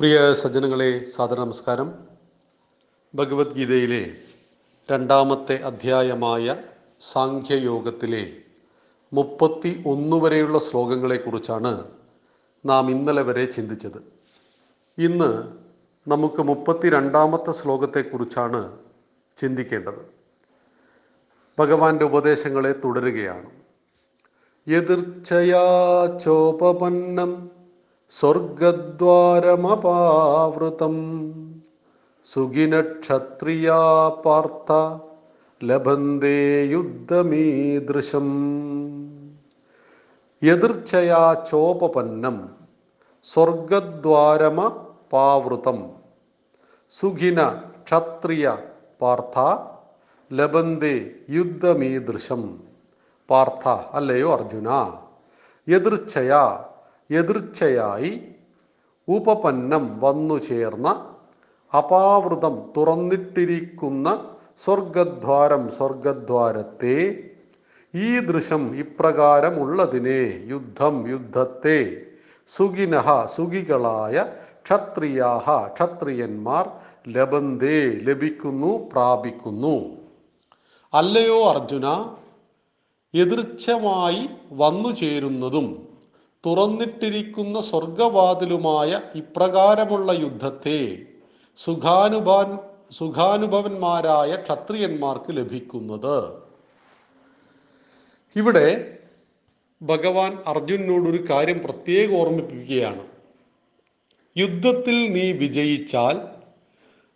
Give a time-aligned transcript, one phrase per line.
[0.00, 1.94] പ്രിയ സജ്ജനങ്ങളെ സാദര നമസ്കാരം.
[3.14, 4.16] ഭഗവത്ഗീതയിലെ
[4.90, 6.56] രണ്ടാമത്തെ അധ്യായമായ
[7.00, 8.32] സാഖ്യയോഗത്തിലെ
[9.12, 11.84] മുപ്പത്തി ഒന്ന് വരെയുള്ള ശ്ലോകങ്ങളെക്കുറിച്ചാണ്
[12.66, 13.98] നാം ഇന്നലെ വരെ ചിന്തിച്ചത്.
[14.98, 15.30] ഇന്ന്
[16.08, 18.78] നമുക്ക് മുപ്പത്തി രണ്ടാമത്തെ ശ്ലോകത്തെക്കുറിച്ചാണ്
[19.36, 20.08] ചിന്തിക്കേണ്ടത്.
[21.58, 23.50] ഭഗവാന്റെ ഉപദേശങ്ങളെ തുടരുകയാണ്.
[24.66, 25.66] എതിർച്ചയാ
[26.24, 27.57] ചോപപന്നം
[28.10, 30.96] സ്വർഗദ്വാരമപാവൃതം.
[32.24, 34.98] സുഖിനക്ഷത്രിയാ പാർത്ഥ
[35.64, 38.28] ലഭന്തേ യുദ്ധമീദൃശം.
[40.42, 42.48] എതിർച്ചയാ ചോപപന്നം
[43.24, 45.90] സ്വർഗദ്വാരമ പാവൃതം
[46.88, 48.58] സുഖിന ക്ഷത്രിയ
[49.00, 49.58] പാർത്ഥ
[50.32, 52.62] ലബന്തേ യുദ്ധമീദൃശം.
[53.30, 54.96] പാർത്ഥ അല്ലയോ അർജുന?
[55.68, 56.58] എതിർച്ചയ
[57.10, 58.12] എതിർച്ചയായി
[59.08, 60.88] ഉപപന്നം വന്നു ചേർന്ന
[61.72, 64.08] അപാവൃതം തുറന്നിട്ടിരിക്കുന്ന
[64.58, 67.26] സ്വർഗദ്വാരം സ്വർഗദ്വാരത്തെ
[67.94, 71.78] ഈ ദൃശ്യം ഇപ്രകാരമുള്ളതിനെ യുദ്ധം യുദ്ധത്തെ
[72.50, 74.16] സുഖിനഹ സുഖികളായ
[74.64, 76.64] ക്ഷത്രിയാഹ ക്ഷത്രിയന്മാർ
[77.08, 79.76] ലബന്തേ ലഭിക്കുന്നു പ്രാപിക്കുന്നു.
[80.92, 81.86] അല്ലയോ അർജുന
[83.14, 85.87] എതിർച്ഛമായി വന്നു ചേരുന്നതും
[86.48, 91.06] തുറന്നിട്ടിരിക്കുന്ന സ്വർഗവാതിലുമായ ഇപ്രകാരമുള്ള യുദ്ധത്തെ
[91.56, 92.58] സുഖാനുഭാൻ
[92.98, 96.42] സുഖാനുഭവന്മാരായ ക്ഷത്രിയന്മാർക്ക് ലഭിക്കുന്നത്.
[98.36, 98.98] ഇവിടെ
[99.82, 103.04] ഭഗവാൻ അർജുനോടൊരു കാര്യം പ്രത്യേകം ഓർമ്മിപ്പിക്കുകയാണ്.
[104.36, 106.16] യുദ്ധത്തിൽ നീ വിജയിച്ചാൽ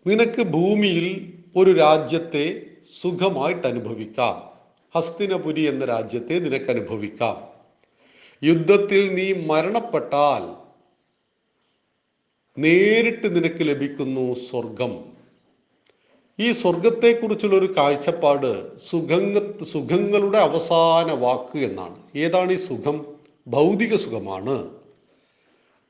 [0.07, 2.67] നിനക്ക് ഭൂമിയിൽ ഒരു രാജ്യത്തെ
[3.01, 4.43] സുഖമായിട്ട് അനുഭവിക്കാം
[4.97, 7.52] ഹസ്തിനപുരി എന്ന രാജ്യത്തെ നിനക്ക് അനുഭവിക്കാം
[8.45, 10.63] യുദ്ധത്തിൽ നീ മരണപ്പെട്ടാൽ
[12.61, 15.05] നേരിട്ട് നിനക്ക് ലഭിക്കുന്നു സ്വർഗം.
[16.41, 21.97] ഈ സ്വർഗത്തെക്കുറിച്ചുള്ള ഒരു കാഴ്ചപ്പാട് സുഖങ്ങ സുഖങ്ങളുടെ അവസാന വാക്ക് എന്നാണ്.
[22.17, 23.07] ഏതാണ് ഈ സുഖം?
[23.49, 24.71] ഭൗതിക സുഖമാണ്.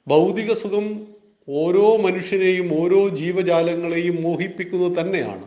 [0.09, 1.07] ഭൗതിക സുഖം
[1.49, 5.47] ഓരോ മനുഷ്യനെയും ഓരോ ജീവജാലങ്ങളെയും മോഹിപ്പിക്കുന്നത് തന്നെയാണ്.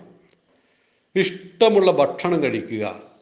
[1.15, 3.14] ഇഷ്ടമുള്ള ഭക്ഷണം കഴിക്കുക.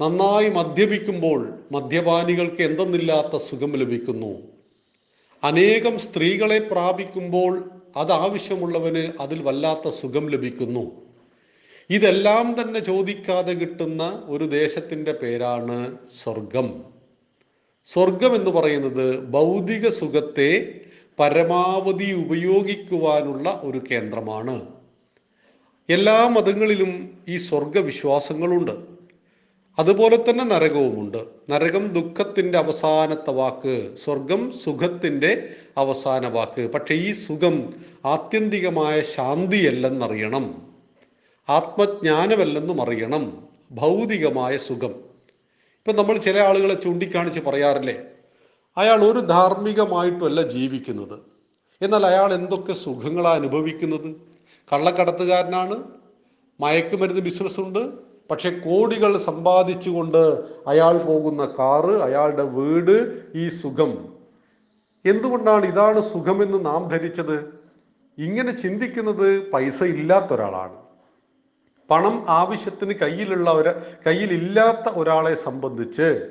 [0.00, 4.42] നന്നായി മദ്യപിക്കുമ്പോൾ മദ്യപാനികൾക്ക് എന്തെന്നില്ലാത്ത സുഖം ലഭിക്കുന്നു.
[5.42, 10.90] അനേകം സ്ത്രീകളെ പ്രാപിക്കുമ്പോൾ അതാവശ്യമുള്ളവന് അതിൽ വല്ലാത്ത സുഖം ലഭിക്കുന്നു.
[11.90, 16.84] ഇതെല്ലാം തന്നെ ചോദിക്കാതെ കിട്ടുന്ന ഒരു ദേശത്തിന്റെ പേരാണ് സ്വർഗം.
[17.84, 20.80] സ്വർഗം എന്ന് പറയുന്നത് ഭൗതിക സുഖത്തെ
[21.18, 24.68] പരമാവധി ഉപയോഗിക്കുവാനുള്ള ഒരു കേന്ദ്രമാണ്.
[25.88, 28.97] എല്ലാ മതങ്ങളിലും ഈ സ്വർഗവിശ്വാസങ്ങളുണ്ട്.
[29.78, 31.24] അതുപോലെ തന്നെ നരകവുമുണ്ട്.
[31.50, 36.72] നരകം ദുഃഖത്തിന്റെ അവസാനത്തെ വാക്ക് സ്വർഗം സുഖത്തിന്റെ അവസാന വാക്ക്.
[36.72, 37.74] പക്ഷേ ഈ സുഖം
[38.04, 40.62] ആത്യന്തികമായ ശാന്തിയല്ലെന്നറിയണം.
[41.48, 43.42] ആത്മജ്ഞാനമല്ലെന്നും അറിയണം.
[43.72, 44.94] ഭൗതികമായ സുഖം.
[45.78, 48.02] ഇപ്പം നമ്മൾ ചില ആളുകളെ ചൂണ്ടിക്കാണിച്ച് പറയാറില്ലേ?
[48.76, 51.18] അയാൾ ഒരു ധാർമ്മികമായിട്ടുമല്ല ജീവിക്കുന്നത്.
[51.82, 54.16] എന്നാൽ അയാൾ എന്തൊക്കെ സുഖങ്ങളാണ് അനുഭവിക്കുന്നത്?
[54.72, 55.82] കള്ളക്കടത്തുകാരനാണ്
[56.60, 64.08] മയക്കുമരുന്ന് ബിസിനസ് ഉണ്ട് പക്ഷെ കോടികൾ സമ്പാദിച്ചുകൊണ്ട് അയാൾ പോകുന്ന കാറ് അയാളുടെ വീട് ഈ സുഖം.
[65.06, 67.58] എന്തുകൊണ്ടാണ് ഇതാണ് സുഖമെന്ന് നാം ധരിച്ചത്?
[68.18, 70.76] ഇങ്ങനെ ചിന്തിക്കുന്നത് പൈസ ഇല്ലാത്ത ഒരാളാണ്.
[71.90, 73.72] പണം ആവശ്യത്തിന് കയ്യിലുള്ള ഒരു
[74.06, 76.26] കയ്യിലില്ലാത്ത ഒരാളെ സംബന്ധിച്ച്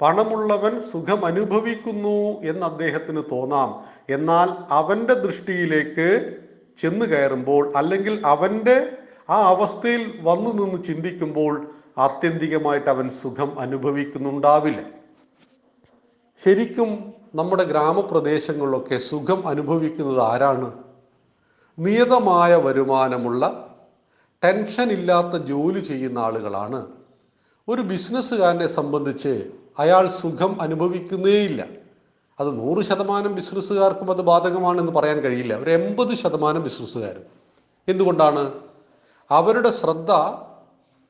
[0.00, 3.70] പണമുള്ളവൻ സുഖം അനുഭവിക്കുന്നു എന്ന് അദ്ദേഹത്തിന് തോന്നാം.
[4.10, 6.36] എന്നാൽ അവന്റെ ദൃഷ്ടിയിലേക്ക്
[6.78, 8.98] ചെന്നു കയറുമ്പോൾ അല്ലെങ്കിൽ അവന്റെ
[9.30, 11.66] ആ അവസ്ഥയിൽ വന്നു നിന്ന് ചിന്തിക്കുമ്പോൾ
[11.98, 14.84] ആത്യന്തികമായിട്ട് അവൻ സുഖം അനുഭവിക്കുന്നുണ്ടാവില്ല.
[16.44, 20.72] ശരിക്കും നമ്മുടെ ഗ്രാമപ്രദേശങ്ങളിലൊക്കെ സുഖം അനുഭവിക്കുന്നത് ആരാണ്?
[21.78, 23.74] നിയതമായ വരുമാനമുള്ള
[24.44, 26.86] ടെൻഷൻ ഇല്ലാത്ത ജോലി ചെയ്യുന്ന ആളുകളാണ്.
[27.68, 31.66] ഒരു ബിസിനസ്സുകാരനെ സംബന്ധിച്ച് അയാൾ സുഖം അനുഭവിക്കുന്നേയില്ല.
[32.40, 35.54] അത് നൂറ് ശതമാനം ബിസിനസ്സുകാർക്കും അത് ബാധകമാണെന്ന് പറയാൻ കഴിയില്ല.
[35.54, 37.22] ഒരു എൺപത് ശതമാനം ബിസിനസ്സുകാരും.
[37.88, 38.65] എന്തുകൊണ്ടാണ്?
[39.30, 40.10] അവരുടെ ശ്രദ്ധ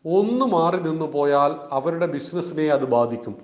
[0.06, 3.36] ഒന്ന് മാറി നിന്നു പോയാൽ അവരുടെ ബിസിനസ്സിനെ അത് ബാധിക്കും.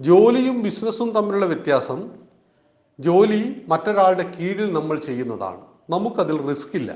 [0.00, 2.10] ജോലിയും ബിസിനസ്സും തമ്മിലുള്ള വ്യത്യാസം
[3.00, 5.60] ജോലി മറ്റൊരാളുടെ കീഴിൽ നമ്മൾ ചെയ്യുന്നതാണ്.
[5.90, 6.94] നമുക്കതിൽ റിസ്ക് ഇല്ല.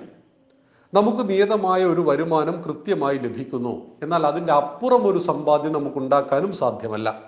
[0.95, 3.87] നമുക്ക് നിയതമായ ഒരു വരുമാനം കൃത്യമായി ലഭിക്കുന്നു.
[4.03, 7.23] എന്നാൽ അതിന്റെ അപ്പുറം ഒരു സമ്പാദ്യം നമുക്ക് ഉണ്ടാക്കാനും സാധ്യമല്ല.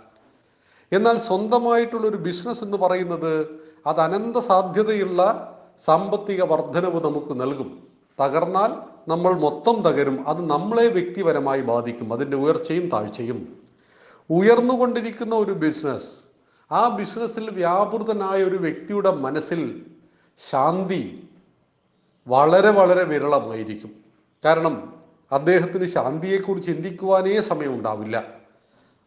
[0.92, 5.52] എന്നാൽ സ്വന്തമായിട്ടുള്ള ഒരു ബിസിനസ് എന്ന് പറയുന്നത് അത് അനന്ത സാധ്യതയുള്ള
[5.84, 7.86] സാമ്പത്തിക വർധനവ് നമുക്ക് നൽകും.
[8.20, 13.56] തകർന്നാൽ നമ്മൾ മൊത്തം തകരും അത് നമ്മളെ വ്യക്തിപരമായി ബാധിക്കും അതിന്റെ ഉയർച്ചയും താഴ്ചയും.
[14.30, 16.10] ഉയർന്നുകൊണ്ടിരിക്കുന്ന ഒരു ബിസിനസ്
[16.72, 19.86] ആ ബിസിനസ്സിൽ വ്യാപൃതനായ ഒരു വ്യക്തിയുടെ മനസ്സിൽ
[20.50, 21.28] ശാന്തി
[22.28, 23.90] വളരെ വളരെ വിരളമായിരിക്കും.
[24.44, 24.92] കാരണം
[25.32, 28.24] അദ്ദേഹത്തിന് ശാന്തിയെക്കുറിച്ച് ചിന്തിക്കുവാനേ സമയമുണ്ടാവില്ല.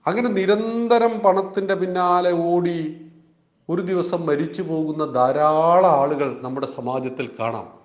[0.07, 3.05] അങ്ങനെ നിരന്തരം പണത്തിന്റെ പിന്നാലെ ഓടി
[3.69, 7.82] ഒരു ദിവസം മരിച്ചു പോകുന്ന ധാരാളം ആളുകൾ നമ്മുടെ സമാജത്തിൽ കാണാം.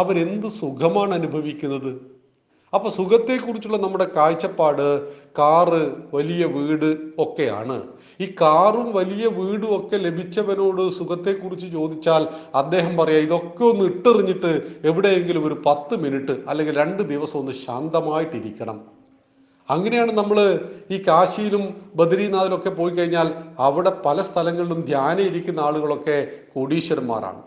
[0.00, 1.92] അവരെന്ത് സുഖമാണ് അനുഭവിക്കുന്നത്?
[2.72, 4.86] അപ്പൊ സുഖത്തെക്കുറിച്ചുള്ള നമ്മുടെ കാഴ്ചപ്പാട്
[5.38, 5.82] കാറ്
[6.16, 6.88] വലിയ വീട്
[7.24, 7.76] ഒക്കെയാണ്.
[8.24, 12.22] ഈ കാറും വലിയ വീടും ഒക്കെ ലഭിച്ചവനോട് സുഖത്തെക്കുറിച്ച് ചോദിച്ചാൽ
[12.60, 14.52] അദ്ദേഹം പറയാ ഇതൊക്കെ ഒന്ന് ഇട്ടെറിഞ്ഞിട്ട്
[14.90, 18.78] എവിടെയെങ്കിലും ഒരു പത്ത് മിനിറ്റ് അല്ലെങ്കിൽ രണ്ട് ദിവസം ഒന്ന് ശാന്തമായിട്ടിരിക്കണം.
[19.68, 20.38] അങ്ങനെയാണ് നമ്മൾ
[20.94, 21.62] ഈ കാശിയിലും
[22.00, 23.28] ബദ്രീനാഥിലും ഒക്കെ പോയി കഴിഞ്ഞാൽ
[23.66, 26.18] അവിടെ പല സ്ഥലങ്ങളിലും ധ്യാനം ഇരിക്കുന്ന ആളുകളൊക്കെ
[26.54, 27.42] കോടീശ്വരന്മാരാണ്.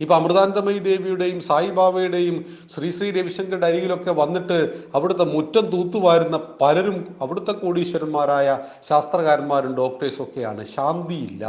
[0.00, 8.58] ഇപ്പൊ അമൃതാനന്ദമയി ദേവിയുടെയും സായിബാബയുടെയും ശ്രീ ശ്രീ രവിശങ്കറുടെ അരികിലൊക്കെ വന്നിട്ട് അവിടുത്തെ മുറ്റം തൂത്തുവാരുന്ന പലരും അവിടുത്തെ കോടീശ്വരന്മാരായ
[8.88, 10.64] ശാസ്ത്രകാരന്മാരും ഡോക്ടേഴ്സും ഒക്കെയാണ്.
[10.64, 11.44] ശാന്തിയില്ല.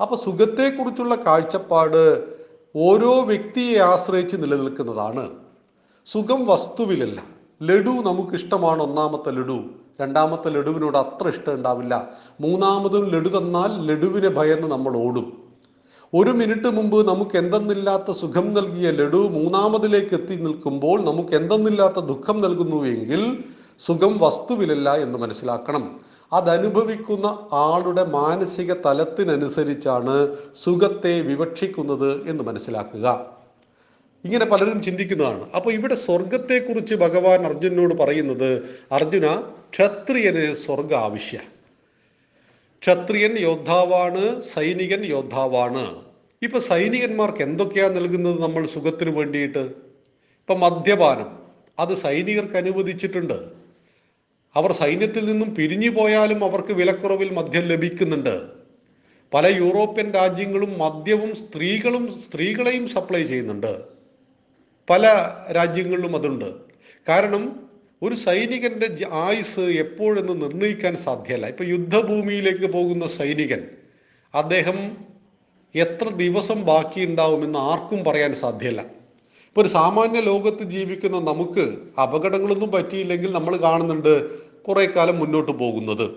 [0.00, 2.24] അപ്പൊ സുഖത്തെക്കുറിച്ചുള്ള കാഴ്ചപ്പാട്
[2.76, 5.30] ഓരോ വ്യക്തിയെ ആശ്രയിച്ച് നിലനിൽക്കുന്നതാണ്.
[6.12, 7.22] സുഖം വസ്തുവിലല്ല.
[7.62, 9.64] ലഡു നമുക്ക് ഇഷ്ടമാണ് ഒന്നാമത്തെ ലഡു.
[10.00, 12.08] രണ്ടാമത്തെ ലഡുവിനോട് അത്ര ഇഷ്ടം ഉണ്ടാവില്ല.
[12.40, 15.43] മൂന്നാമതും ലഡു തന്നാൽ ലഡുവിനെ ഭയന്ന് നമ്മൾ ഓടും.
[16.18, 23.22] ഒരു മിനിറ്റ് മുമ്പ് നമുക്ക് എന്തെന്നില്ലാത്ത സുഖം നൽകിയ ലഡു മൂന്നാമതിലേക്ക് എത്തി നിൽക്കുമ്പോൾ നമുക്ക് എന്തെന്നില്ലാത്ത ദുഃഖം നൽകുന്നുവെങ്കിൽ
[23.86, 26.00] സുഖം വസ്തുവിലല്ല എന്ന് മനസ്സിലാക്കണം.
[26.32, 33.26] അതനുഭവിക്കുന്ന ആളുടെ മാനസിക തലത്തിനനുസരിച്ചാണ് സുഖത്തെ വിവക്ഷിക്കുന്നത് എന്ന് മനസ്സിലാക്കുക.
[34.24, 35.50] ഇങ്ങനെ പലരും ചിന്തിക്കുന്നതാണ്.
[35.54, 38.50] അപ്പോൾ ഇവിടെ സ്വർഗത്തെക്കുറിച്ച് ഭഗവാൻ അർജുനോട് പറയുന്നത്
[38.92, 39.36] അർജുന
[39.74, 41.38] ക്ഷത്രിയന് സ്വർഗ ആവശ്യ
[42.82, 46.03] ക്ഷത്രിയൻ യോദ്ധാവാണ് സൈനികൻ യോദ്ധാവാണ്.
[46.44, 49.58] ഇപ്പൊ സൈനികന്മാർക്ക് എന്തൊക്കെയാ നൽകുന്നത് നമ്മൾ സുഖത്തിന് വേണ്ടിയിട്ട്?
[49.58, 51.38] ഇപ്പൊ മദ്യപാനം.
[51.78, 53.64] അത് സൈനികർക്ക് അനുവദിച്ചിട്ടുണ്ട്.
[54.54, 58.42] അവർ സൈന്യത്തിൽ നിന്നും പിരിഞ്ഞു പോയാലും അവർക്ക് വിലക്കുറവിൽ മദ്യം ലഭിക്കുന്നുണ്ട്.
[59.34, 63.82] പല യൂറോപ്യൻ രാജ്യങ്ങളും മദ്യവും സ്ത്രീകളും സ്ത്രീകളെയും സപ്ലൈ ചെയ്യുന്നുണ്ട്.
[64.90, 65.04] പല
[65.56, 66.54] രാജ്യങ്ങളിലും അതുണ്ട്.
[67.08, 67.70] കാരണം
[68.02, 73.66] ഒരു സൈനികന്റെ ആയുസ് എപ്പോഴെന്ന് നിർണയിക്കാൻ സാധ്യമല്ല ഇപ്പൊ യുദ്ധഭൂമിയിലേക്ക് പോകുന്ന സൈനികൻ
[74.34, 74.96] അദ്ദേഹം
[75.74, 78.80] എത്ര ദിവസം ബാക്കിയുണ്ടാവുമെന്ന് ആർക്കും പറയാൻ സാധ്യല്ല.
[79.48, 86.10] ഇപ്പൊ ഒരു സാമാന്യ ലോകത്ത് ജീവിക്കുന്ന നമുക്ക് അപകടങ്ങളൊന്നും പറ്റിയില്ലെങ്കിൽ നമ്മൾ കാണുന്നുണ്ട് കുറെ കാലം മുന്നോട്ട് പോകുന്നത്.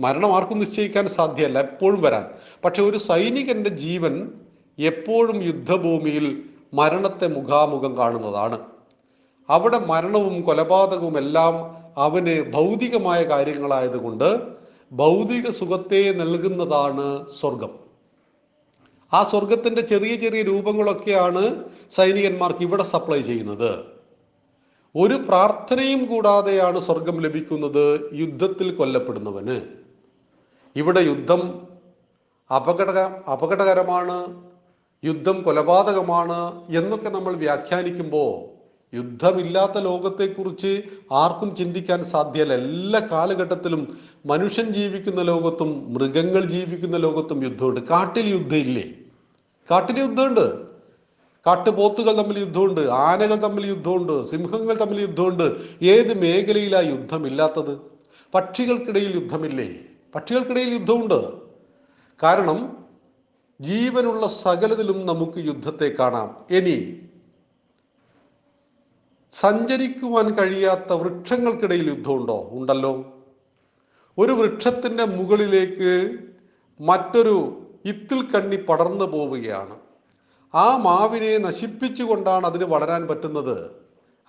[0.00, 2.24] മരണം ആർക്കും നിശ്ചയിക്കാൻ സാധ്യമല്ല എപ്പോഴും വരാൻ.
[2.64, 4.30] പക്ഷെ ഒരു സൈനികന്റെ ജീവൻ
[4.78, 6.42] എപ്പോഴും യുദ്ധഭൂമിയിൽ
[6.74, 8.58] മരണത്തെ മുഖാമുഖം കാണുന്നതാണ്.
[9.50, 11.54] അവിടെ മരണവും കൊലപാതകവും എല്ലാം
[11.96, 14.40] അവന് ഭൗതികമായ കാര്യങ്ങളായതുകൊണ്ട്
[14.92, 17.83] ഭൗതിക സുഖത്തെ നൽകുന്നതാണ് സ്വർഗം
[19.14, 21.64] ആ സ്വർഗത്തിന്റെ ചെറിയ ചെറിയ രൂപങ്ങളൊക്കെയാണ്
[21.96, 23.84] സൈനികന്മാർക്ക് ഇവിടെ സപ്ലൈ ചെയ്യുന്നത്.
[24.96, 29.60] ഒരു പ്രാർത്ഥനയും കൂടാതെയാണ് സ്വർഗം ലഭിക്കുന്നത് യുദ്ധത്തിൽ കൊല്ലപ്പെടുന്നവന്.
[30.76, 31.66] ഇവിടെ യുദ്ധം
[32.56, 32.98] അപകട
[33.32, 34.42] അപകടകരമാണ്
[35.04, 38.54] യുദ്ധം കൊലപാതകമാണ് എന്നൊക്കെ നമ്മൾ വ്യാഖ്യാനിക്കുമ്പോൾ
[38.96, 40.82] യുദ്ധമില്ലാത്ത ലോകത്തെക്കുറിച്ച്
[41.12, 47.80] ആർക്കും ചിന്തിക്കാൻ സാധ്യമല്ല എല്ലാ കാലഘട്ടത്തിലും മനുഷ്യൻ ജീവിക്കുന്ന ലോകത്തും മൃഗങ്ങൾ ജീവിക്കുന്ന ലോകത്തും യുദ്ധമുണ്ട്.
[47.80, 48.84] കാട്ടിൽ യുദ്ധമില്ലേ?
[49.70, 50.66] കാട്ടിൽ യുദ്ധമുണ്ട്.
[51.46, 52.80] കാട്ടുപോത്തുകൾ തമ്മിൽ യുദ്ധമുണ്ട്.
[52.80, 54.24] ആനകൾ തമ്മിൽ യുദ്ധമുണ്ട്.
[54.24, 55.56] സിംഹങ്ങൾ തമ്മിൽ യുദ്ധമുണ്ട്.
[55.82, 57.78] ഏത് മേഖലയിലാണ് യുദ്ധമില്ലാത്തത്?
[58.34, 59.74] പക്ഷികൾക്കിടയിൽ യുദ്ധമില്ലേ?
[60.14, 61.32] പക്ഷികൾക്കിടയിൽ യുദ്ധമുണ്ട്.
[62.22, 62.84] കാരണം
[63.60, 66.44] ജീവനുള്ള സകലതിലും നമുക്ക് യുദ്ധത്തെ കാണാം.
[66.50, 67.00] ഇനി
[69.32, 72.48] സഞ്ചരിക്കുവാൻ കഴിയാത്ത വൃക്ഷങ്ങൾക്കിടയിൽ യുദ്ധമുണ്ടോ?
[72.52, 73.04] ഉണ്ടല്ലോ.
[74.18, 76.18] ഒരു വൃക്ഷത്തിന്റെ മുകളിലേക്ക്
[76.80, 79.76] മറ്റൊരു ഇത്തിൽ കണ്ണി പടർന്നു പോവുകയാണ്.
[80.54, 83.70] ആ മാവിനെ നശിപ്പിച്ചുകൊണ്ടാണ് അതിന് വളരാൻ പറ്റുന്നത്.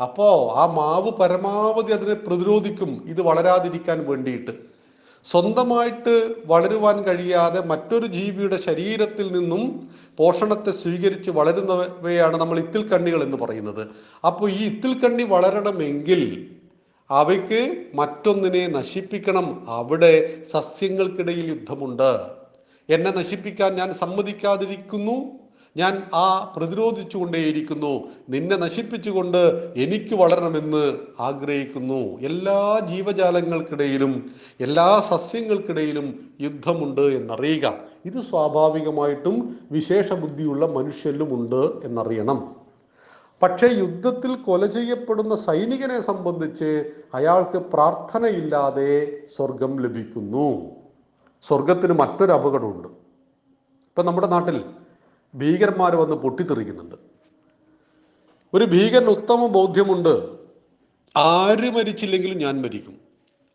[0.02, 3.04] അപ്പോ ആ മാവ് പരമാവധി അതിനെ പ്രതിരോധിക്കും.
[3.06, 4.52] ഇത് വളരാതിരിക്കാൻ വേണ്ടിയിട്ട്.
[5.26, 13.88] സ്വന്തമായിട്ട് വളരുവാൻ കഴിയാതെ മറ്റൊരു ജീവിയുടെ ശരീരത്തിൽ നിന്നും പോഷണത്തെ സ്വീകരിച്ച് വളരുന്നവയാണ് നമ്മൾ ഇത്തിൽ കണ്ണികൾ എന്ന് പറയുന്നത്.
[14.28, 16.48] അപ്പോൾ ഈ ഇത്തിൽ കണ്ണി വളരണമെങ്കിൽ
[17.10, 19.66] അവയ്ക്ക് മറ്റൊന്നിനെ നശിപ്പിക്കണം.
[19.70, 22.45] അവിടെ സസ്യങ്ങൾക്കിടയിൽ യുദ്ധമുണ്ട്.
[22.90, 25.16] എന്നെ നശിപ്പിക്കാൻ ഞാൻ സമ്മതിക്കാതിരിക്കുന്നു.
[25.78, 28.04] ഞാൻ ആ പ്രതിരോധിച്ചുകൊണ്ടേയിരിക്കുന്നു.
[28.30, 32.20] നിന്നെ നശിപ്പിച്ചുകൊണ്ട് എനിക്ക് വളരണമെന്ന് ആഗ്രഹിക്കുന്നു.
[32.22, 34.30] എല്ലാ ജീവജാലങ്ങൾക്കിടയിലും
[34.62, 37.74] എല്ലാ സസ്യങ്ങൾക്കിടയിലും യുദ്ധമുണ്ട് എന്നറിയുക.
[38.06, 42.56] ഇത് സ്വാഭാവികമായിട്ടും വിശേഷ ബുദ്ധിയുള്ള മനുഷ്യരിലുമുണ്ട് എന്നറിയണം.
[43.44, 50.72] പക്ഷേ യുദ്ധത്തിൽ കൊല ചെയ്യപ്പെടുന്ന സൈനികനെ സംബന്ധിച്ച് അയാൾക്ക് പ്രാർത്ഥനയില്ലാതെ സ്വർഗം ലഭിക്കുന്നു.
[51.48, 52.88] സ്വർഗത്തിന് മറ്റൊരു അപകടമുണ്ട്.
[52.88, 54.66] ഇപ്പം നമ്മുടെ നാട്ടിൽ
[55.36, 56.96] ഭീകരന്മാർ വന്ന് പൊട്ടിത്തെറിക്കുന്നുണ്ട്.
[58.54, 60.30] ഒരു ഭീകരൻ ഉത്തമ ബോധ്യമുണ്ട്.
[61.18, 62.98] ആര് മരിച്ചില്ലെങ്കിലും ഞാൻ മരിക്കും.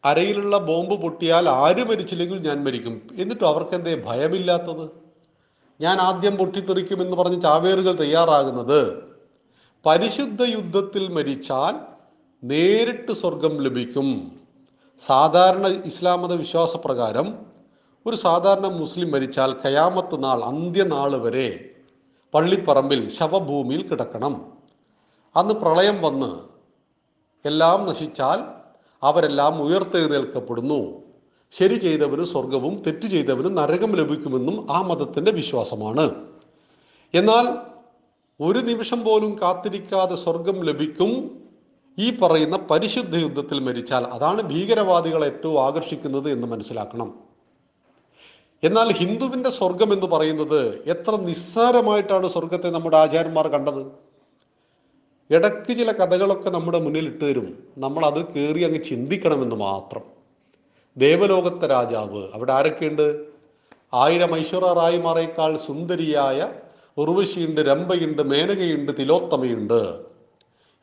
[0.05, 3.03] അരയിലുള്ള ബോംബ് പൊട്ടിയാൽ ആര് മരിച്ചില്ലെങ്കിലും ഞാൻ മരിക്കും.
[3.19, 4.91] എന്നിട്ടും അവർക്കെന്തേ ഭയമില്ലാത്തത്?
[5.81, 9.03] ഞാൻ ആദ്യം പൊട്ടിത്തെറിക്കുമെന്ന് പറഞ്ഞ് ചാവേറുകൾ തയ്യാറാകുന്നത്
[9.87, 11.75] പരിശുദ്ധ യുദ്ധത്തിൽ മരിച്ചാൽ
[12.45, 14.41] നേരിട്ട് സ്വർഗം ലഭിക്കും.
[15.07, 17.50] സാധാരണ ഇസ്ലാം മത വിശ്വാസപ്രകാരം
[18.07, 21.71] ഒരു സാധാരണ മുസ്ലിം മരിച്ചാൽ കയാമത്ത് നാൾ അന്ത്യനാൾ വരെ
[22.35, 24.53] പള്ളിപ്പറമ്പിൽ ശവഭൂമിയിൽ കിടക്കണം.
[25.37, 26.41] അന്ന് പ്രളയം വന്ന്
[27.45, 28.39] എല്ലാം നശിച്ചാൽ
[29.03, 31.03] അവരെല്ലാം ഉയർത്തെഴുന്നേൽക്കപ്പെടുന്നു.
[31.53, 36.15] ശരി ചെയ്തവന് സ്വർഗവും തെറ്റ് ചെയ്തവന് നരകം ലഭിക്കുമെന്നും ആ മതത്തിന്റെ വിശ്വാസമാണ്.
[37.15, 37.59] എന്നാൽ
[38.41, 41.43] ഒരു നിമിഷം പോലും കാത്തിരിക്കാതെ സ്വർഗം ലഭിക്കും
[41.99, 47.30] ഈ പറയുന്ന പരിശുദ്ധ യുദ്ധത്തിൽ മരിച്ചാൽ അതാണ് ഭീകരവാദികളെ ഏറ്റവും ആകർഷിക്കുന്നത് എന്ന് മനസ്സിലാക്കണം.
[48.63, 53.87] എന്നാൽ ഹിന്ദുവിന്റെ സ്വർഗം എന്ന് പറയുന്നത് എത്ര നിസ്സാരമായിട്ടാണ് സ്വർഗത്തെ നമ്മുടെ ആചാര്യന്മാർ കണ്ടത്.
[55.31, 57.59] ഇടയ്ക്ക് ചില കഥകളൊക്കെ നമ്മുടെ മുന്നിൽ ഇട്ട് തരും.
[57.79, 60.03] നമ്മൾ അത് കയറി അങ്ങ് ചിന്തിക്കണമെന്ന് മാത്രം.
[60.97, 63.25] ദേവലോകത്തെ രാജാവ് അവിടെ ആരൊക്കെയുണ്ട്?
[63.95, 66.49] ആയിരം ഐശ്വര്യ റായിമാറേക്കാൾ സുന്ദരിയായ
[66.99, 70.01] ഉർവശിയുണ്ട് രംഭയുണ്ട് മേനകയുണ്ട് തിലോത്തമയുണ്ട്.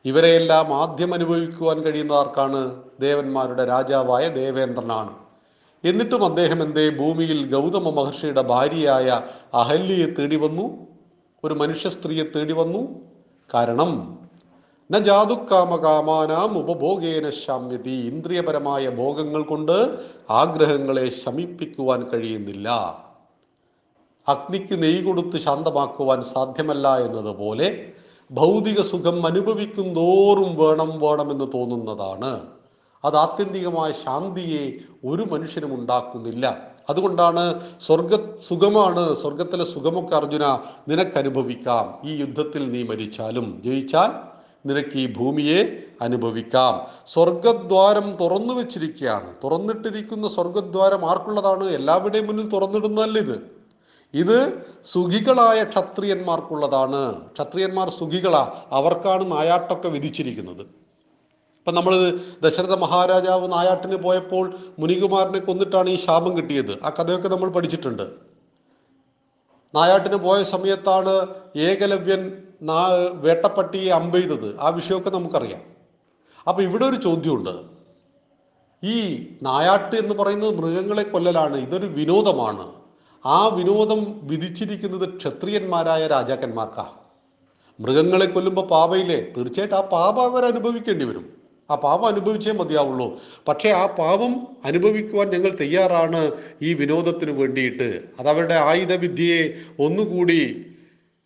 [0.04, 2.82] ഇവരെയെല്ലാം ആദ്യം അനുഭവിക്കുവാൻ കഴിയുന്ന ആർക്കാണ്?
[3.00, 5.27] ദേവന്മാരുടെ രാജാവായ ദേവേന്ദ്രനാണ്.
[5.84, 6.90] എന്നിട്ടും അദ്ദേഹം എന്തേ?
[6.90, 9.20] ഭൂമിയിൽ ഗൗതമ മഹർഷിയുടെ ഭാര്യയായ
[9.54, 10.86] അഹല്യയെ തേടി വന്നു.
[11.44, 12.88] ഒരു മനുഷ്യ സ്ത്രീയെ തേടി വന്നു.
[13.54, 14.18] കാരണം
[14.90, 17.90] ന ജാതുക്കാമകാമാനാം ഉപഭോഗേന ശാമ്യതി.
[17.90, 19.98] ഇന്ദ്രിയപരമായ ഭോഗങ്ങൾ കൊണ്ട്
[20.30, 22.68] ആഗ്രഹങ്ങളെ ശമിപ്പിക്കുവാൻ കഴിയുന്നില്ല.
[24.28, 27.92] അഗ്നിക്ക് നെയ് കൊടുത്ത് ശാന്തമാക്കുവാൻ സാധ്യമല്ല എന്നതുപോലെ
[28.32, 32.57] ഭൗതിക സുഖം അനുഭവിക്കും തോറും വേണം വേണമെന്ന് തോന്നുന്നതാണ്.
[33.04, 34.72] അത് ആത്യന്തികമായ ശാന്തിയെ
[35.04, 36.56] ഒരു മനുഷ്യനും ഉണ്ടാക്കുന്നില്ല.
[36.90, 38.16] അതുകൊണ്ടാണ് സ്വർഗ
[38.48, 44.10] സുഖമാണ് സ്വർഗത്തിലെ സുഖമൊക്കെ അർജുന നിനക്ക് അനുഭവിക്കാം ഈ യുദ്ധത്തിൽ നീ മരിച്ചാലും ജയിച്ചാൽ
[44.68, 46.86] നിനക്ക് ഈ ഭൂമിയെ അനുഭവിക്കാം.
[47.08, 49.34] സ്വർഗദ്വാരം തുറന്നു വെച്ചിരിക്കുകയാണ്.
[49.44, 51.64] തുറന്നിട്ടിരിക്കുന്ന സ്വർഗദ്വാരം ആർക്കുള്ളതാണ്?
[51.64, 53.58] എല്ലാവരുടെയും മുന്നിൽ തുറന്നിടുന്നതല്ല ഇത്.
[54.14, 57.22] ഇത് സുഖികളായ ക്ഷത്രിയന്മാർക്കുള്ളതാണ്.
[57.32, 58.52] ക്ഷത്രിയന്മാർ സുഖികളാ.
[58.72, 60.77] അവർക്കാണ് നായാട്ടൊക്കെ വിധിച്ചിരിക്കുന്നത്.
[61.58, 66.82] ഇപ്പം നമ്മൾ ദശരഥ മഹാരാജാവ് നായാട്ടിന് പോയപ്പോൾ മുനികുമാരനെ കൊന്നിട്ടാണ് ഈ ശാപം കിട്ടിയത്.
[66.82, 68.10] ആ കഥയൊക്കെ നമ്മൾ പഠിച്ചിട്ടുണ്ട്.
[69.74, 75.62] നായാട്ടിന് പോയ സമയത്താണ് ഏകലവ്യൻ നാ വേട്ടപ്പട്ടിയെ അമ്പെയ്തത് ആ വിഷയമൊക്കെ നമുക്കറിയാം.
[76.48, 77.78] അപ്പം ഇവിടെ ഒരു ചോദ്യമുണ്ട്.
[78.84, 81.56] ഈ നായാട്ട് എന്ന് പറയുന്നത് മൃഗങ്ങളെ കൊല്ലലാണ്.
[81.56, 82.72] ഇതൊരു വിനോദമാണ്.
[83.26, 86.98] ആ വിനോദം വിധിച്ചിരിക്കുന്നത് ക്ഷത്രിയന്മാരായ രാജാക്കന്മാർക്കാണ്
[87.80, 91.37] മൃഗങ്ങളെ കൊല്ലുമ്പോൾ പാപയില്ലേ തീർച്ചയായിട്ടും ആ പാപ അവർ അനുഭവിക്കേണ്ടി വരും.
[91.70, 93.20] ആ പാപം അനുഭവിച്ചേ മതിയാവുള്ളൂ.
[93.48, 96.32] പക്ഷേ ആ പാപം അനുഭവിക്കുവാൻ ഞങ്ങൾ തയ്യാറാണ്
[96.62, 98.02] ഈ വിനോദത്തിന് വേണ്ടിയിട്ട്.
[98.20, 100.66] അതവരുടെ ആയുധവിദ്യയെ ഒന്നുകൂടി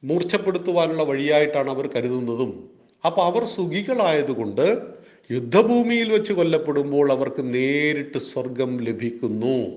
[0.05, 2.71] മൂർച്ഛപ്പെടുത്തുവാനുള്ള വഴിയായിട്ടാണ് അവർ കരുതുന്നതും.
[3.05, 4.83] അപ്പോൾ അവർ സുഖികളായതുകൊണ്ട്
[5.31, 9.69] യുദ്ധഭൂമിയിൽ വെച്ച് കൊല്ലപ്പെടുമ്പോൾ അവർക്ക് നേരിട്ട് സ്വർഗം ലഭിക്കുന്നു.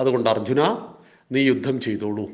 [0.00, 0.76] അതുകൊണ്ട് അർജുന
[1.32, 2.30] നീ യുദ്ധം ചെയ്തോളൂ.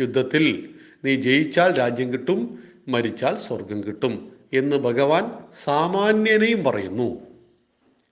[0.00, 0.68] യുദ്ധത്തിൽ
[1.04, 4.37] നീ ജയിച്ചാൽ രാജ്യം കിട്ടും മരിച്ചാൽ സ്വർഗം കിട്ടും.
[4.52, 5.30] എന്ന് ഭഗവാൻ
[5.64, 7.20] സാമാന്യനെയും പറയുന്നു.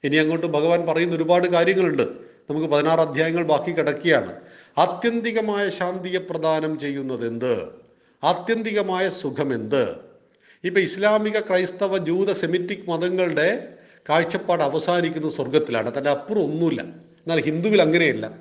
[0.05, 2.02] ഇനി അങ്ങോട്ട് ഭഗവാൻ പറയുന്ന ഒരുപാട് കാര്യങ്ങളുണ്ട്.
[2.50, 4.33] നമുക്ക് പതിനാറ് അധ്യായങ്ങൾ ബാക്കി കിടക്കുകയാണ്.
[4.78, 7.69] ആത്യന്തികമായ ശാന്തിയെ പ്രദാനം ചെയ്യുന്നത് എന്ത്
[8.25, 9.97] ആത്യന്തികമായ സുഖം എന്ത്
[10.64, 13.69] ഇപ്പൊ ഇസ്ലാമിക ക്രൈസ്തവ ജൂത സെമിറ്റിക് മതങ്ങളുടെ
[14.09, 15.99] കാഴ്ചപ്പാട് അവസാനിക്കുന്ന സ്വർഗത്തിലാണ്.
[15.99, 16.81] തന്റെ അപ്പുറം ഒന്നുമില്ല.
[16.81, 18.33] എന്നാൽ ഹിന്ദുവിൽ അങ്ങനെയല്ല.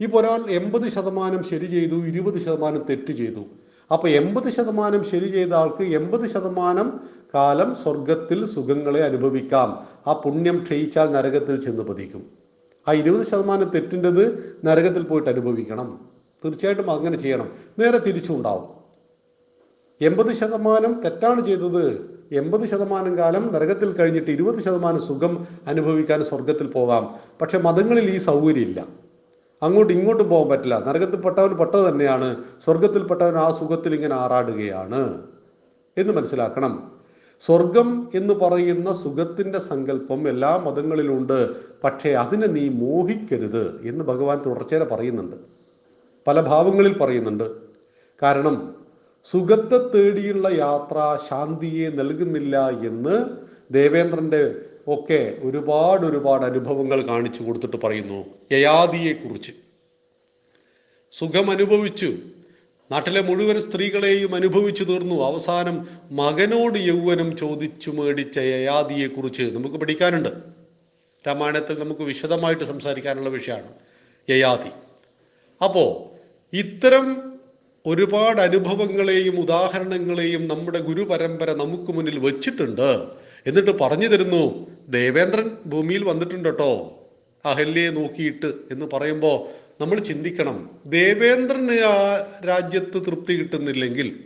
[0.00, 3.44] ഇപ്പോൾ ഒരാൾ എൺപത് ശതമാനം ശരി ചെയ്തു ഇരുപത് ശതമാനം തെറ്റ് ചെയ്തു.
[3.92, 7.00] അപ്പൊ എൺപത് ശതമാനം ശരി ചെയ്ത ആൾക്ക് എൺപത് ശതമാനം
[7.34, 9.86] കാലം സ്വർഗത്തിൽ സുഖങ്ങളെ അനുഭവിക്കാം.
[10.06, 12.26] ആ പുണ്യം ക്ഷയിച്ചാൽ നരകത്തിൽ ചെന്ന് പതിക്കും.
[12.88, 16.00] ആ ഇരുപത് ശതമാനം തെറ്റിന്റെത് നരകത്തിൽ പോയിട്ട് അനുഭവിക്കണം.
[16.44, 17.48] തീർച്ചയായിട്ടും അങ്ങനെ ചെയ്യണം.
[17.78, 18.84] നേരെ തിരിച്ചുണ്ടാവും.
[20.00, 22.14] എൺപത് ശതമാനം തെറ്റാണ് ചെയ്തത്.
[22.32, 27.14] എൺപത് ശതമാനം കാലം നരകത്തിൽ കഴിഞ്ഞിട്ട് ഇരുപത് ശതമാനം സുഖം അനുഭവിക്കാൻ സ്വർഗത്തിൽ പോകാം.
[27.40, 28.86] പക്ഷെ മതങ്ങളിൽ ഈ സൗകര്യമില്ല.
[29.62, 30.84] അങ്ങോട്ടും ഇങ്ങോട്ടും പോകാൻ പറ്റില്ല.
[30.86, 32.36] നരകത്തിൽപ്പെട്ടവൻ പെട്ടത് തന്നെയാണ്.
[32.64, 35.22] സ്വർഗത്തിൽപ്പെട്ടവൻ ആ സുഖത്തിൽ ഇങ്ങനെ ആറാടുകയാണ്.
[35.98, 36.92] എന്ന് മനസ്സിലാക്കണം.
[37.46, 41.54] സ്വർഗം എന്ന് പറയുന്ന സുഖത്തിന്റെ സങ്കല്പം എല്ലാ മതങ്ങളിലുണ്ട്.
[41.84, 45.36] പക്ഷേ അതിനെ നീ മോഹിക്കരുത് എന്ന് ഭഗവാൻ തുടർച്ചയായി പറയുന്നുണ്ട്.
[46.26, 47.56] പല ഭാവങ്ങളിൽ പറയുന്നുണ്ട്.
[48.22, 48.74] കാരണം
[49.24, 53.26] സുഖത്തെ തേടിയുള്ള യാത്ര ശാന്തിയെ നൽകുന്നില്ല എന്ന്
[53.74, 54.54] ദേവേന്ദ്രന്റെ
[54.88, 58.24] ഒക്കെ ഒരുപാട് ഒരുപാട് അനുഭവങ്ങൾ കാണിച്ചു കൊടുത്തിട്ട് പറയുന്നു.
[58.52, 59.52] യയാദിയെ കുറിച്ച്
[61.12, 62.14] സുഖം അനുഭവിച്ചു
[62.92, 65.24] നാട്ടിലെ മുഴുവൻ സ്ത്രീകളെയും അനുഭവിച്ചു തീർന്നു.
[65.26, 70.28] അവസാനം മകനോട് യൗവനം ചോദിച്ചു മേടിച്ച യയാദിയെ കുറിച്ച് നമുക്ക് പഠിക്കാനുണ്ട്.
[71.26, 73.72] രാമായണത്തിൽ നമുക്ക് വിശദമായിട്ട് സംസാരിക്കാനുള്ള വിഷയമാണ്
[74.30, 74.72] യയാതി.
[75.64, 75.88] അപ്പോൾ
[76.52, 77.06] ഇത്തരം
[77.86, 83.08] ഒരുപാട് അനുഭവങ്ങളെയും ഉദാഹരണങ്ങളെയും നമ്മുടെ ഗുരുപരമ്പര നമുക്ക് മുന്നിൽ വച്ചിട്ടുണ്ട്.
[83.46, 86.98] എന്നിട്ട് പറഞ്ഞു തരുന്നു ദേവേന്ദ്രൻ ഭൂമിയിൽ വന്നിട്ടുണ്ട് കേട്ടോ
[87.44, 90.70] അഹല്യയെ നോക്കിയിട്ട് എന്ന് പറയുമ്പോൾ നമ്മൾ ചിന്തിക്കണം.
[90.86, 94.24] ദേവേന്ദ്രന് ആ രാജ്യത്ത് തൃപ്തി കിട്ടുന്നില്ലെങ്കിൽ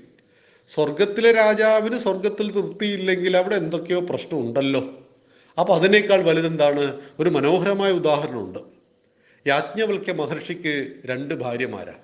[0.69, 5.07] സ്വർഗത്തിലെ രാജാവിന് സ്വർഗത്തിൽ തൃപ്തിയില്ലെങ്കിൽ അവിടെ എന്തൊക്കെയോ പ്രശ്നമുണ്ടല്ലോ.
[5.61, 7.00] അപ്പൊ അതിനേക്കാൾ വലുതെന്താണ്?
[7.21, 8.59] ഒരു മനോഹരമായ ഉദാഹരണമുണ്ട്.
[9.47, 11.95] യാജ്ഞവൽക്യ മഹർഷിക്ക് രണ്ട് ഭാര്യമാരാ.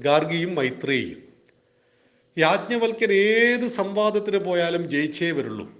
[0.00, 1.30] ഗാർഗിയും മൈത്രേയും
[2.38, 5.70] യാജ്ഞവൽക്കൻ ഏത് സംവാദത്തിന് പോയാലും ജയിച്ചേ വരുള്ളൂ.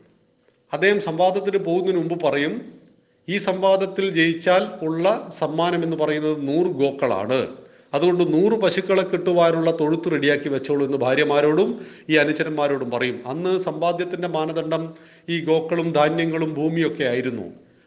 [0.73, 2.80] അദ്ദേഹം സംവാദത്തിന് പോകുന്നതിന് മുമ്പ് പറയും
[3.29, 7.49] ഈ സംവാദത്തിൽ ജയിച്ചാൽ ഉള്ള സമ്മാനം എന്ന് പറയുന്നത് നൂറ് ഗോക്കളാണ്.
[7.95, 13.23] അതുകൊണ്ട് നൂറ് പശുക്കളെ കിട്ടുവാനുള്ള തൊഴുത്ത് റെഡിയാക്കി വെച്ചോളൂ എന്ന് ഭാര്യമാരോടും ഈ അനുചരന്മാരോടും പറയും.
[13.27, 14.95] അന്ന് സമ്പാദ്യത്തിന്റെ മാനദണ്ഡം
[15.29, 17.43] ഈ ഗോക്കളും ധാന്യങ്ങളും ഭൂമിയൊക്കെ ആയിരുന്നു.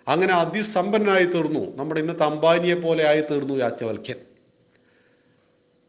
[0.08, 1.75] അങ്ങനെ അതിസമ്പന്നനായി തീർന്നു.
[1.75, 4.16] നമ്മുടെ ഇന്നത്തെ അംബാനിയെ പോലെ ആയി തീർന്നു യാജ്ഞവൽക്യൻ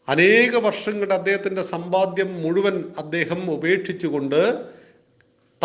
[0.09, 4.65] അനേക വർഷങ്ങളുടെ അദ്ദേഹത്തിന്റെ സമ്പാദ്യം മുഴുവൻ അദ്ദേഹം ഉപേക്ഷിച്ചുകൊണ്ട്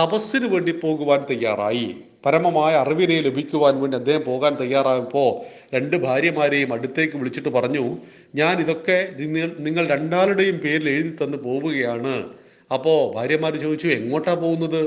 [0.02, 1.96] തപസ്സിന് വേണ്ടി പോകുവാൻ തയ്യാറായി.
[2.26, 5.30] പരമമായ അറിവിനെ ലഭിക്കുവാൻ വേണ്ടി അദ്ദേഹം പോകാൻ തയ്യാറാകുമ്പോൾ
[5.76, 7.98] രണ്ട് ഭാര്യമാരെയും അടുത്തേക്ക് വിളിച്ചിട്ട് പറഞ്ഞു
[8.36, 9.16] ഞാൻ ഇതൊക്കെ
[9.60, 12.30] നിങ്ങൾ രണ്ടാളുടെയും പേരിൽ എഴുതി തന്ന് പോവുകയാണ്.
[12.72, 14.82] അപ്പോൾ ഭാര്യമാർ ചോദിച്ചു എങ്ങോട്ടാ പോകുന്നത്?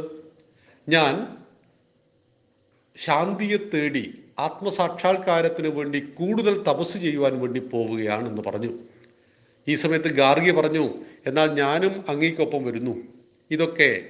[0.89, 1.27] ഞാൻ
[2.97, 8.79] ശാന്തിയെ തേടി ആത്മസാക്ഷാത്കാരത്തിന് വേണ്ടി കൂടുതൽ തപസ് ചെയ്യുവാൻ വേണ്ടി പോവുകയാണെന്ന് പറഞ്ഞു.
[9.69, 10.95] ഈ സമയത്ത് ഗാർഗി പറഞ്ഞു
[11.27, 12.95] എന്നാൽ ഞാനും അങ്ങേക്കൊപ്പം വരുന്നു.
[13.51, 14.03] ഇതൊക്കെ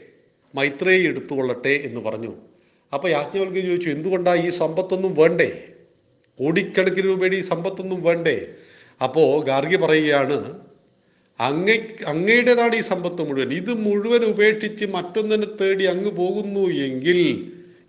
[0.54, 2.51] മൈത്രേയി എടുത്തുകൊള്ളട്ടെ എന്ന് പറഞ്ഞു.
[2.92, 5.68] അപ്പൊ യാജ്ഞവൽക്ക് ചോദിച്ചു എന്തുകൊണ്ടാണ് ഈ സമ്പത്തൊന്നും വേണ്ടേ?
[6.38, 8.46] കോടിക്കണക്കിന് രൂപയുടെ ഈ സമ്പത്തൊന്നും വേണ്ടേ?
[9.02, 10.60] അപ്പോ ഗാർഗി പറയുകയാണ്
[11.40, 11.70] അങ്ങ
[12.06, 13.52] അങ്ങയുടേതാണ് ഈ സമ്പത്ത് മുഴുവൻ.
[13.52, 17.20] ഇത് മുഴുവൻ ഉപേക്ഷിച്ച് മറ്റൊന്നിനെ തേടി അങ്ങ് പോകുന്നു എങ്കിൽ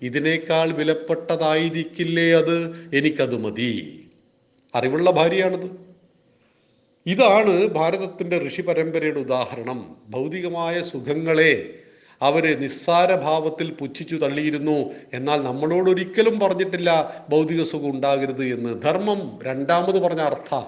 [0.01, 2.87] ഇതിനേക്കാൾ വിലപ്പെട്ടതായിരിക്കില്ലേ അത്?
[2.95, 3.99] എനിക്കത് മതി.
[4.75, 5.83] അറിവുള്ള ഭാര്യയാണത്.
[7.05, 9.95] ഇതാണ് ഭാരതത്തിന്റെ ഋഷി പരമ്പരയുടെ ഉദാഹരണം.
[10.09, 11.79] ഭൗതികമായ സുഖങ്ങളെ
[12.23, 14.91] അവർ നിസ്സാര ഭാവത്തിൽ പുച്ഛിച്ചു തള്ളിയിരുന്നു.
[15.13, 18.81] എന്നാൽ നമ്മളോട് ഒരിക്കലും പറഞ്ഞിട്ടില്ല ഭൗതിക സുഖം ഉണ്ടാകരുത് എന്ന്.
[18.81, 20.61] ധർമ്മം രണ്ടാമത് പറഞ്ഞ അർത്ഥ.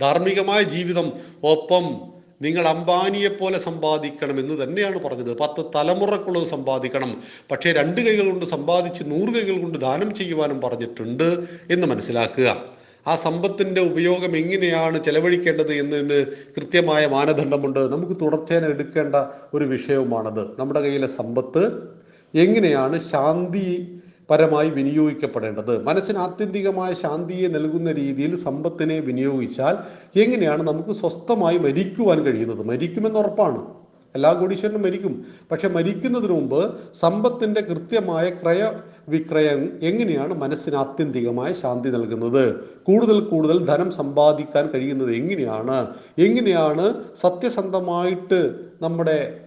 [0.00, 1.12] ധാർമ്മികമായ ജീവിതം
[1.44, 2.10] ഒപ്പം
[2.42, 5.38] നിങ്ങൾ അംബാനിയെ പോലെ സമ്പാദിക്കണം എന്ന് തന്നെയാണ് പറഞ്ഞത്.
[5.38, 7.22] പത്ത് തലമുറക്കുള്ളത് സമ്പാദിക്കണം.
[7.50, 12.69] പക്ഷേ രണ്ട് കൈകൾ കൊണ്ട് സമ്പാദിച്ച് നൂറ് കൈകൾ കൊണ്ട് ദാനം ചെയ്യുവാനും പറഞ്ഞിട്ടുണ്ട് എന്ന് മനസ്സിലാക്കുക.
[13.06, 17.92] ആ സമ്പത്തിന്റെ ഉപയോഗം എങ്ങനെയാണ് ചെലവഴിക്കേണ്ടത് എന്നതിന് കൃത്യമായ മാനദണ്ഡമുണ്ട്.
[17.92, 19.16] നമുക്ക് തുടർച്ചയായി എടുക്കേണ്ട
[19.54, 20.60] ഒരു വിഷയവുമാണത്.
[20.60, 21.88] നമ്മുടെ കയ്യിലെ സമ്പത്ത്
[22.34, 23.96] എങ്ങനെയാണ് ശാന്തി
[24.30, 25.84] പരമായി വിനിയോഗിക്കപ്പെടേണ്ടത്?
[25.84, 29.76] മനസ്സിന് ആത്യന്തികമായ ശാന്തിയെ നൽകുന്ന രീതിയിൽ സമ്പത്തിനെ വിനിയോഗിച്ചാൽ
[30.20, 32.66] എങ്ങനെയാണ് നമുക്ക് സ്വസ്ഥമായി മരിക്കുവാൻ കഴിയുന്നത്?
[32.66, 33.66] മരിക്കുമെന്ന് ഉറപ്പാണ്.
[34.14, 35.24] എല്ലാ കോടീശ്വരനും മരിക്കും.
[35.50, 38.72] പക്ഷെ മരിക്കുന്നതിന് മുമ്പ് സമ്പത്തിന്റെ കൃത്യമായ ക്രയ
[39.08, 42.60] വിക്രയം എങ്ങനെയാണ് മനസ്സിന് ആത്യന്തികമായ ശാന്തി നൽകുന്നത്?
[42.82, 45.94] കൂടുതൽ കൂടുതൽ ധനം സമ്പാദിക്കാൻ കഴിയുന്നത് എങ്ങനെയാണ്?
[46.18, 49.40] എങ്ങനെയാണ് സത്യസന്ധമായിട്ട് നമ്മുടെ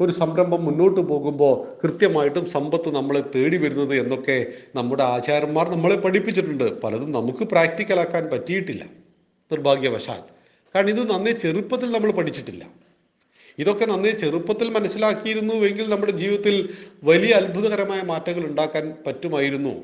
[0.00, 6.80] ഒരു സംരംഭം മുന്നോട്ട് പോകുമ്പോൾ കൃത്യമായിട്ടും സമ്പത്ത് നമ്മളെ തേടി വരുന്നത് എന്നൊക്കെ നമ്മുടെ ആചാര്യന്മാർ നമ്മളെ പഠിപ്പിച്ചിട്ടുണ്ട്.
[6.80, 8.84] പലതും നമുക്ക് പ്രാക്ടിക്കലാക്കാൻ പറ്റിയിട്ടില്ല.
[9.52, 10.20] നിർഭാഗ്യവശാൽ.
[10.74, 12.66] കാരണം ഇത് നന്നേ ചെറുപ്പത്തിൽ നമ്മൾ പഠിച്ചിട്ടില്ല.
[13.58, 16.68] ഇതൊക്കെ നന്നേ ചെറുപ്പത്തിൽ മനസ്സിലാക്കിയിരുന്നുവെങ്കിൽ നമ്മുടെ ജീവിതത്തിൽ
[17.04, 19.74] വലിയ അത്ഭുതകരമായ മാറ്റങ്ങൾ ഉണ്ടാക്കാൻ പറ്റുമായിരുന്നു.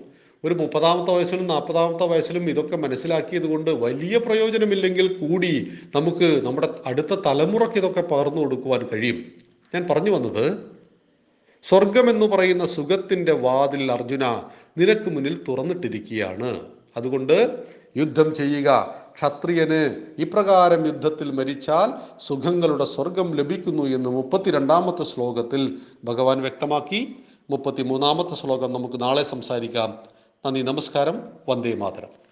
[0.44, 7.76] ഒരു മുപ്പതാമത്തെ വയസ്സിലും നാൽപ്പതാമത്തെ വയസ്സിലും ഇതൊക്കെ മനസ്സിലാക്കിയത് കൊണ്ട് വലിയ പ്രയോജനമില്ലെങ്കിൽ കൂടി നമുക്ക് നമ്മുടെ അടുത്ത തലമുറയ്ക്ക്
[7.76, 9.24] ഇതൊക്കെ പകർന്നു കൊടുക്കുവാൻ കഴിയും.
[9.74, 10.76] ഞാൻ പറഞ്ഞു വന്നത്
[11.62, 14.42] സ്വർഗം എന്ന് പറയുന്ന സുഖത്തിന്റെ വാതിൽ അർജുന
[14.78, 16.60] നിനക്ക് മുന്നിൽ തുറന്നിട്ടിരിക്കുകയാണ്.
[16.96, 17.64] അതുകൊണ്ട്
[17.96, 21.92] യുദ്ധം ചെയ്യുക ക്ഷത്രിയന് ഇപ്രകാരം യുദ്ധത്തിൽ മരിച്ചാൽ
[22.26, 27.16] സുഖങ്ങളുടെ സ്വർഗം ലഭിക്കുന്നു എന്ന് മുപ്പത്തിരണ്ടാമത്തെ ശ്ലോകത്തിൽ ഭഗവാൻ വ്യക്തമാക്കി.
[27.50, 29.98] മുപ്പത്തി മൂന്നാമത്തെ ശ്ലോകം നമുക്ക് നാളെ സംസാരിക്കാം.
[30.46, 31.22] നന്ദി നമസ്കാരം.
[31.48, 32.25] വന്ദേ മാതരം.